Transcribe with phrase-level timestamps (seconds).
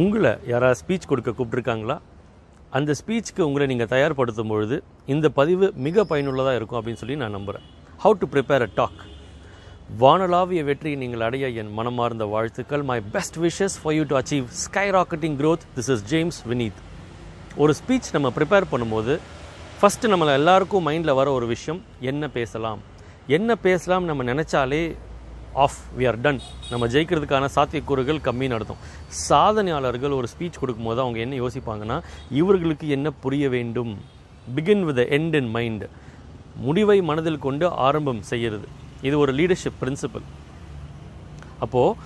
[0.00, 1.98] உங்களை யாராவது ஸ்பீச் கொடுக்க கூப்பிட்ருக்காங்களா
[2.70, 7.66] அந்த ஸ்பீச்சுக்கு உங்களை நீங்கள் தயார்படுத்தும் பொழுது இந்த பதிவு மிக பயனுள்ளதாக இருக்கும் அப்படின்னு சொல்லி நான் நம்புகிறேன்
[8.04, 9.00] how to prepare a talk
[10.00, 12.82] வானலாவிய வெற்றியை நீங்கள் அடைய என் மனமார்ந்த வாழ்த்துக்கள்.
[12.82, 14.46] My best wishes for you to achieve
[14.90, 16.80] skyrocketing growth this is James Vineeth
[17.56, 19.18] ஒரு ஸ்பீச் நம்ம ப்ரிப்பேர் பண்ணும்போது
[19.80, 22.80] ஃபஸ்ட்டு நம்மளை எல்லாருக்கும் மைண்டில் வர ஒரு விஷயம் என்ன பேசலாம்?
[23.26, 24.96] என்ன பேசலாம் நம்ம நினச்சாலே
[25.64, 26.40] ஆஃப் வி ஆர் டன்
[26.70, 28.82] நம்ம ஜெயிக்கிறதுக்கான சாத்தியக்கூறுகள் கம்மின்னு அர்த்தம்
[29.28, 31.98] சாதனையாளர்கள் ஒரு ஸ்பீச் கொடுக்கும்போது அவங்க என்ன யோசிப்பாங்கன்னா
[32.30, 33.92] இவர்களுக்கு என்ன புரிய வேண்டும்?
[34.56, 35.84] Begin with end in mind
[36.66, 38.68] முடிவை மனதில் கொண்டு ஆரம்பம் செய்கிறது
[39.08, 40.26] இது ஒரு லீடர்ஷிப் பிரின்சிபல்
[41.64, 41.96] அப்போது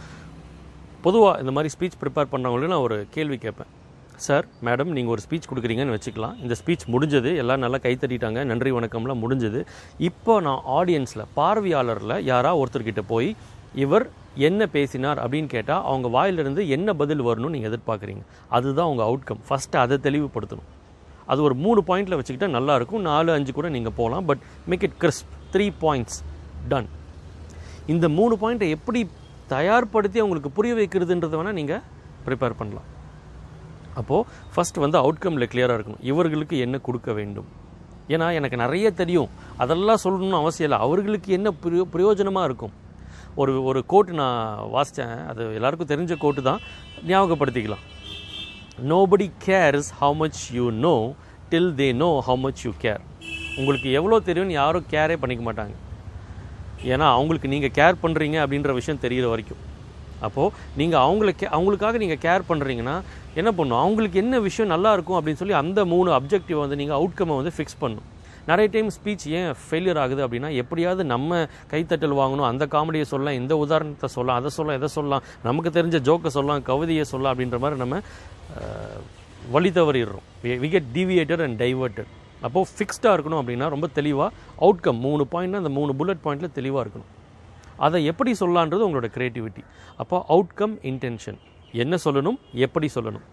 [1.07, 3.73] பொதுவாக இந்த மாதிரி ஸ்பீச் ப்ரிப்பேர் பண்ணுறவங்களுக்கு நான் ஒரு கேள்வி கேட்பேன்.
[4.25, 6.37] சார் மேடம் நீங்கள் ஒரு ஸ்பீச் கொடுக்குறீங்கன்னு வச்சுக்கலாம்.
[6.43, 7.31] இந்த ஸ்பீச் முடிஞ்சது.
[7.43, 8.41] எல்லாம் நல்லா கை தட்டிட்டாங்க.
[8.51, 9.61] நன்றி வணக்கம்லாம் முடிஞ்சது.
[10.09, 13.29] இப்போ நான் ஆடியன்ஸில் பார்வையாளரில் யாரா ஒருத்தர்கிட்ட போய்
[13.85, 14.07] இவர்
[14.49, 18.25] என்ன பேசினார் அப்படின்னு கேட்டால் அவங்க வாயிலிருந்து என்ன பதில் வரணும்னு நீங்கள் எதிர்பார்க்குறீங்க.
[18.59, 20.71] அதுதான் உங்கள் அவுட்கம் ஃபஸ்ட்டு அதை தெளிவுபடுத்தணும்.
[21.33, 24.27] அது ஒரு மூணு பாயிண்டில் வச்சுக்கிட்டால் நல்லாயிருக்கும் நாலு அஞ்சு கூட நீங்கள் போகலாம்.
[24.31, 26.19] But make it crisp three points
[26.73, 26.91] done
[27.95, 29.03] இந்த மூணு பாயிண்ட்டை எப்படி
[29.55, 31.83] தயார்படுத்தி அவங்களுக்கு புரிய வைக்கிறதுன்றதை வேணால் நீங்கள்
[32.29, 32.87] ப்ரிப்பேர் பண்ணலாம்.
[34.01, 36.03] அப்போது ஃபஸ்ட் வந்து அவுட்கமில் கிளியராக இருக்கணும்.
[36.11, 37.49] இவர்களுக்கு என்ன கொடுக்க வேண்டும்?
[38.15, 39.31] ஏன்னா எனக்கு நிறைய தெரியும்.
[39.63, 40.81] அதெல்லாம் சொல்லணும்னு அவசியம் இல்லை.
[40.87, 42.75] அவர்களுக்கு என்ன பிரயோ பிரயோஜனமாக இருக்கும்?
[43.43, 44.43] ஒரு ஒரு கோட்டு நான்
[44.75, 46.61] வாசித்தேன் அது எல்லாருக்கும் தெரிஞ்ச கோட்டு தான்.
[47.11, 47.85] ஞாபகப்படுத்திக்கலாம்.
[48.91, 50.95] Nobody cares how much you know
[51.51, 53.03] till they know how much you care
[53.61, 55.75] உங்களுக்கு எவ்வளோ தெரியும்னு யாரும் கேரே பண்ணிக்க மாட்டாங்க.
[56.93, 59.63] ஏன்னா அவங்களுக்கு நீங்கள் கேர் பண்ணுறீங்க அப்படின்ற விஷயம் தெரிகிற வரைக்கும்.
[60.27, 62.97] அப்போது நீங்கள் அவங்கள கே அவங்களுக்காக நீங்கள் கேர் பண்ணுறீங்கன்னா
[63.41, 63.81] என்ன பண்ணும்?
[63.85, 68.07] அவங்களுக்கு என்ன விஷயம் நல்லாயிருக்கும் அப்படின்னு சொல்லி அந்த மூணு அப்ஜெக்டிவ் வந்து நீங்கள் அவுட்கம்மை வந்து ஃபிக்ஸ் பண்ணும்.
[68.51, 71.39] நிறைய டைம் ஸ்பீச் ஏன் ஃபெயிலியர் ஆகுது அப்படின்னா எப்படியாவது நம்ம
[71.73, 72.49] கைத்தட்டல் வாங்கணும்.
[72.51, 75.25] அந்த காமெடியை சொல்லலாம் இந்த உதாரணத்தை சொல்லலாம் அதை சொல்லலாம் எதை சொல்லலாம்.
[75.49, 77.99] நமக்கு தெரிஞ்ச ஜோக்கை சொல்லலாம் கவிதையை சொல்லலாம் அப்படின்ற மாதிரி நம்ம
[79.57, 80.27] வழி தவறிடுறோம்.
[80.63, 82.13] We get deviated and diverted
[82.47, 84.31] அப்போது ஃபிக்ஸ்டாக இருக்கணும் அப்படின்னா ரொம்ப தெளிவாக
[84.65, 87.11] அவுட்கம் மூணு பாயிண்ட்னா அந்த மூணு புல்லட் பாயிண்ட்டில் தெளிவாக இருக்கணும்.
[87.87, 89.63] அதை எப்படி சொல்லலான்றது உங்களோட க்ரியேட்டிவிட்டி
[90.03, 91.39] அப்போ அவுட்கம் இன்டென்ஷன்
[91.85, 93.25] என்ன சொல்லணும் எப்படி சொல்லணும்.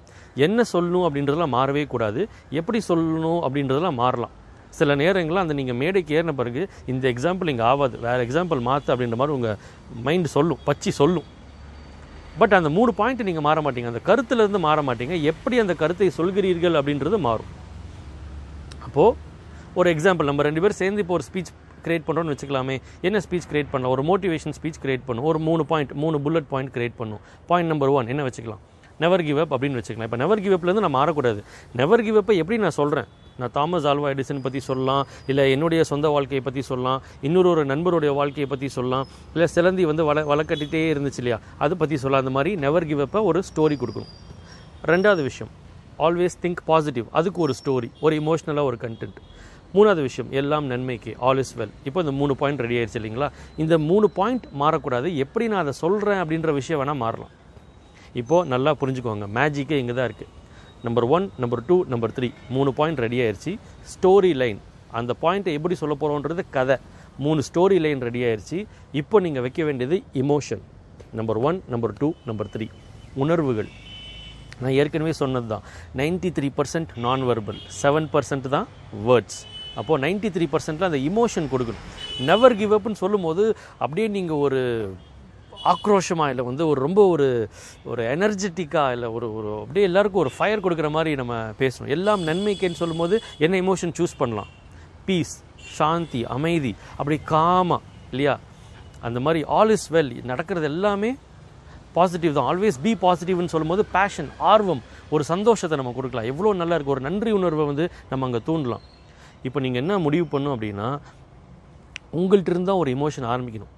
[0.46, 2.22] என்ன சொல்லணும் அப்படின்றதெல்லாம் மாறவே கூடாது.
[2.60, 4.34] எப்படி சொல்லணும் அப்படின்றதெல்லாம் மாறலாம்.
[4.80, 6.62] சில நேரங்களில் அந்த நீங்கள் மேடைக்கு ஏறின பிறகு
[6.92, 7.96] இந்த எக்ஸாம்பிள் இங்கே ஆகாது.
[8.06, 9.58] வேறு எக்ஸாம்பிள் மாற்று அப்படின்ற மாதிரி உங்கள்
[10.06, 11.28] மைண்டு சொல்லும் பச்சி சொல்லும்.
[12.42, 13.90] பட் அந்த மூணு பாயிண்ட் நீங்கள் மாற மாட்டீங்க.
[13.94, 15.16] அந்த கருத்துலேருந்து மாற மாட்டீங்க.
[15.32, 17.52] எப்படி அந்த கருத்தை சொல்கிறீர்கள் அப்படின்றது மாறும்.
[18.88, 19.16] அப்போது
[19.80, 21.54] ஒரு எக்ஸாம்பிள் நம்ம ரெண்டு பேரும் சேர்ந்து இப்போ ஒரு ஸ்பீச்
[21.86, 22.76] கிரியேட் பண்ணுறோம்னு வச்சுக்கலாமே.
[23.08, 23.96] என்ன ஸ்பீச் கிரியேட் பண்ணலாம்?
[23.96, 25.26] ஒரு மோட்டிவேஷன் ஸ்பீச் கிரியேட் பண்ணும்.
[25.32, 27.20] ஒரு மூணு பாயிண்ட் மூணு புல்லட் பாயிண்ட் கிரியேட் பண்ணும்.
[27.48, 28.64] பாயிண்ட் நம்பர் ஒன் என்ன வச்சுக்கலாம்?
[29.04, 30.08] நெவர் கிவ் அப் அப்படின்னு வச்சுக்கலாம்.
[30.10, 31.40] இப்போ நெவர் கிவ் அப்லேருந்து நான் மாறக்கூடாது.
[31.80, 33.08] நெவர் கிவ் அப்பை எப்படி நான் சொல்கிறேன்
[33.40, 35.08] நான் தாமஸ் ஆல்வா எடிசன் பற்றி சொல்லலாம்.
[35.28, 37.02] இல்லை என்னுடைய சொந்த வாழ்க்கையை பற்றி சொல்லலாம்.
[37.22, 39.08] இன்னொரு ஒரு நண்பருடைய வாழ்க்கையை பற்றி சொல்லலாம்.
[39.34, 41.40] இல்லை சிலந்தி வந்து வள வளக்கட்டிகிட்டே இருந்துச்சு இல்லையா?
[41.58, 42.26] அதை பற்றி சொல்லலாம்.
[42.26, 44.14] அந்த மாதிரி நெவர் கிவ் அப்பை ஒரு ஸ்டோரி கொடுக்கணும்.
[44.94, 45.52] ரெண்டாவது விஷயம்.
[46.06, 49.20] ஆல்வேஸ் திங்க் பாசிட்டிவ் அதுக்கு ஒரு ஸ்டோரி ஒரு இமோஷ்னலாக ஒரு கண்டென்ட்
[49.76, 53.28] மூணாவது விஷயம் எல்லாம் நன்மைக்கு ஆல் இஸ் வெல் இப்போ இந்த மூணு பாயிண்ட் ரெடி ஆயிடுச்சு இல்லைங்களா?
[53.64, 55.08] இந்த மூணு பாயிண்ட் மாறக்கூடாது.
[55.24, 57.34] எப்படி நான் அதை சொல்கிறேன் அப்படின்ற விஷயம் வேணால் மாறலாம்.
[58.22, 59.28] இப்போது நல்லா புரிஞ்சுக்கோங்க.
[59.38, 60.32] மேஜிக்கே இங்கே தான் இருக்குது
[60.88, 63.52] number one number two number three மூணு பாயிண்ட் ரெடி ஆயிடுச்சு.
[63.94, 64.60] ஸ்டோரி லைன்
[65.00, 66.78] அந்த பாயிண்ட்டை எப்படி சொல்ல போகிறோன்றது கதை.
[67.26, 68.60] மூணு ஸ்டோரி லைன் ரெடி ஆயிடுச்சு.
[69.02, 70.64] இப்போ நீங்கள் வைக்க வேண்டியது emotion
[71.20, 72.68] number one number two number three
[73.24, 73.72] உணர்வுகள்.
[74.62, 75.64] நான் ஏற்கனவே சொன்னது தான்
[76.00, 78.68] ninety three percent non verbal seven percent தான்
[79.08, 79.40] வேர்ட்ஸ்
[79.80, 81.88] அப்போது நைன்டி த்ரீ பர்சன்ட்டில் அந்த இமோஷன் கொடுக்கணும்.
[82.30, 83.44] நெவர் கிவ் அப்னு சொல்லும்போது
[83.84, 84.62] அப்படியே நீங்கள் ஒரு
[85.72, 87.28] ஆக்ரோஷமாக இல்லை வந்து ஒரு ரொம்ப ஒரு
[87.92, 91.92] ஒரு எனர்ஜெட்டிக்காக இல்லை ஒரு ஒரு அப்படியே எல்லாருக்கும் ஒரு ஃபயர் கொடுக்குற மாதிரி நம்ம பேசணும்.
[91.96, 94.50] எல்லாம் நன்மைக்கேன்னு சொல்லும்போது என்ன இமோஷன் சூஸ் பண்ணலாம்?
[95.08, 95.36] பீஸ்
[95.78, 97.78] சாந்தி அமைதி அப்படி காமா
[98.14, 98.36] இல்லையா?
[99.08, 101.12] அந்த மாதிரி ஆல் இஸ் வெல் நடக்கிறது எல்லாமே
[101.96, 102.48] பாசிட்டிவ் தான்.
[102.52, 104.84] ஆல்வேஸ் பி பாசிட்டிவ்னு சொல்லும்போது பேஷன் ஆர்வம்
[105.16, 106.30] ஒரு சந்தோஷத்தை நம்ம கொடுக்கலாம்.
[106.32, 108.84] எவ்வளோ நல்லா இருக்குது ஒரு நன்றி உணர்வை வந்து நம்ம அங்கே தூண்டலாம்.
[109.48, 110.90] இப்போ நீங்கள் என்ன முடிவு பண்ணும் அப்படின்னா
[112.20, 113.72] உங்கள்கிட்ட இருந்தால் ஒரு இமோஷன் ஆரம்பிக்கணும்.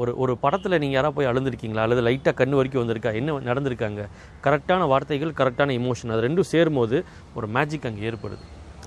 [0.00, 3.10] ஒரு ஒரு படத்தில் நீங்கள் யாராவது போய் அழுந்திருக்கீங்களா அல்லது லைட்டாக கண்ணு வரைக்கும் வந்திருக்கா?
[3.20, 4.02] என்ன நடந்திருக்காங்க?
[4.46, 6.98] கரெக்டான வார்த்தைகள் கரெக்டான இமோஷன் அது ரெண்டும் சேரும்போது
[7.38, 8.44] ஒரு மேஜிக் அங்கே ஏற்படுது.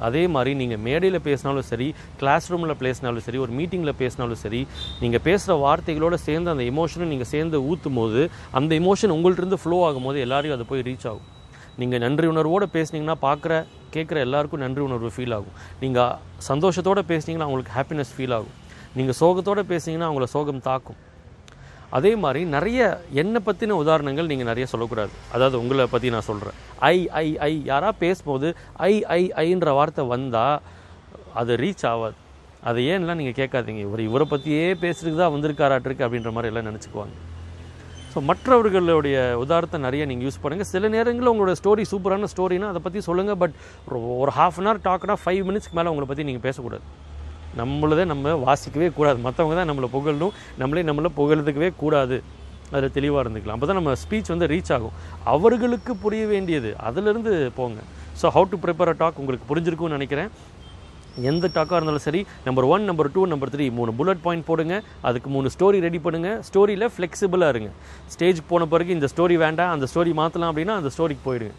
[0.08, 1.88] அதே மாதிரி நீங்கள் மேடையில் பேசினாலும் சரி
[2.22, 4.62] கிளாஸ் ரூமில் பேசினாலும் சரி ஒரு மீட்டிங்கில் பேசினாலும் சரி
[5.04, 8.24] நீங்கள் பேசுகிற வார்த்தைகளோடு சேர்ந்து அந்த எமோஷனை நீங்கள் சேர்ந்து ஊற்றும் போது
[8.60, 11.30] அந்த எமோஷன் உங்கள்கிட்ட இருந்து ஃப்ளோ ஆகும்போது எல்லாரையும் அது போய் ரீச் ஆகும்.
[11.82, 13.54] நீங்கள் நன்றி உணர்வோடு பேசுனீங்கன்னா பார்க்குற
[13.96, 15.58] கேட்குற எல்லாருக்கும் நன்றி உணர்வு ஃபீல் ஆகும்.
[15.84, 16.16] நீங்கள்
[16.52, 18.56] சந்தோஷத்தோடு பேசுனீங்கன்னா அவங்களுக்கு ஹாப்பினஸ் ஃபீல் ஆகும்.
[19.00, 21.00] நீங்கள் சோகத்தோடு பேசுனீங்கன்னா அவங்கள சோகம் தாக்கும்.
[21.98, 22.80] அதே மாதிரி நிறைய
[23.22, 25.14] என்னை பற்றின உதாரணங்கள் நீங்கள் நிறைய சொல்லக்கூடாது.
[25.36, 26.58] அதாவது உங்களை பற்றி நான் சொல்கிறேன்
[26.94, 28.48] ஐ ஐ ஐ யாரா பேசும்போது
[28.92, 30.58] ஐ ஐ ஐன்ற வார்த்தை வந்தால்
[31.42, 32.18] அது ரீச் ஆகாது
[32.70, 33.82] அதை ஏன்லாம் நீங்கள் கேட்காதீங்க.
[33.88, 37.16] இவர் இவரை பற்றியே பேசுறதுக்கு தான் வந்திருக்காராட்டிருக்கு அப்படின்ற மாதிரி எல்லாம் நினச்சிக்குவாங்க.
[38.16, 43.00] ஸோ மற்றவர்களுடைய உதாரணத்தை நிறைய நீங்கள் யூஸ் பண்ணுங்கள் சில நேரங்களில் உங்களோட ஸ்டோரி சூப்பரான ஸ்டோரினா அதை பற்றி
[43.08, 43.56] சொல்லுங்கள் பட்
[44.22, 46.86] ஒரு ஹாஃப் அன் ஹவர் டாக்னா ஃபைவ் மினிட்ஸ்க்கு மேலே உங்களை பற்றி நீங்கள் பேசக்கூடாது.
[47.62, 49.20] நம்மளதே நம்ம வாசிக்கவே கூடாது.
[49.26, 50.34] மற்றவங்க தான் நம்மளை புகழணும்.
[50.62, 52.18] நம்மளே நம்மளை புகழ்த்துக்கவே கூடாது.
[52.76, 53.58] அதில் தெளிவாக இருந்துக்கலாம்.
[53.58, 54.96] அப்போ தான் நம்ம ஸ்பீச் வந்து ரீச் ஆகும்.
[55.34, 56.72] அவர்களுக்கு புரிய வேண்டியது.
[56.88, 57.82] அதிலிருந்து போங்க.
[58.22, 60.30] So how to prepare a talk உங்களுக்கு புரிஞ்சிருக்கும்னு நினைக்கிறேன்.
[61.32, 64.78] எந்த டாக்காக இருந்தாலும் சரி number one number two number three மூணு புல்லட் பாயிண்ட் போடுங்க.
[65.10, 67.72] அதுக்கு மூணு ஸ்டோரி ரெடி பண்ணுங்கள் ஸ்டோரியில் ஃப்ளெக்சிபிளாக இருங்க.
[68.16, 71.56] ஸ்டேஜ் போன பிறகு இந்த ஸ்டோரி வேண்டாம் அந்த ஸ்டோரி மாற்றலாம் அப்படின்னா அந்த ஸ்டோரிக்கு போயிடுங்க.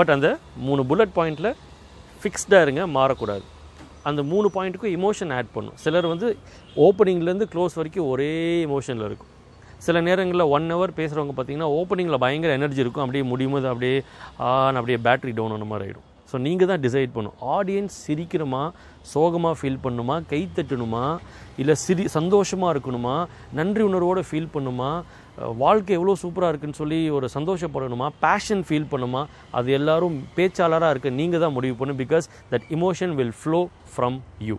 [0.00, 0.28] பட் அந்த
[0.66, 1.50] மூணு புல்லட் பாயிண்ட்டில்
[2.22, 3.44] ஃபிக்ஸ்டாக இருங்க மாறக்கூடாது.
[4.08, 5.76] அந்த மூணு பாயிண்ட்டுக்கும் இமோஷன் ஆட் பண்ணும்.
[5.84, 6.28] சிலர் வந்து
[6.86, 8.32] ஓப்பனிங்லேருந்து க்ளோஸ் வரைக்கும் ஒரே
[8.68, 9.32] இமோஷனில் இருக்கும்.
[9.86, 13.04] சில நேரங்களில் ஒன் ஹவர் பேசுகிறவங்க பார்த்தீங்கன்னா ஓப்பனிங்கில் பயங்கர எனர்ஜி இருக்கும்.
[13.04, 13.96] அப்படியே முடியும் போது அப்படியே
[14.50, 18.62] ஆன் அப்படியே பேட்டரி டவுன் ஆன மாதிரி ஆகிடும் ஸோ நீங்கள் தான் டிசைட் பண்ணும் ஆடியன்ஸ் சிரிக்கணுமா
[19.12, 21.04] சோகமாக ஃபீல் பண்ணணுமா கை தட்டணுமா?
[21.60, 23.16] இல்லை சிரி சந்தோஷமாக இருக்கணுமா?
[23.58, 24.90] நன்றி உணர்வோடு ஃபீல் பண்ணுமா?
[25.64, 28.08] வாழ்க்கை எவ்வளோ சூப்பராக இருக்குன்னு சொல்லி ஒரு சந்தோஷப்படணுமா?
[28.24, 29.22] பேஷன் ஃபீல் பண்ணுமா?
[29.58, 33.62] அது எல்லாரும் பேச்சாளராக இருக்க நீங்கள் தான் முடிவு பண்ணும் because that emotion will flow
[33.94, 34.58] from you